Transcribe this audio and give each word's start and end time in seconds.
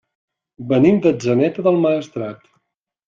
Venim 0.71 0.97
d'Atzeneta 1.03 1.67
del 1.71 1.77
Maestrat. 1.87 2.41